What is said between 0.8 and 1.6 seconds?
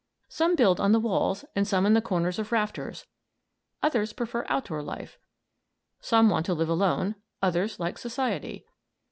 the walls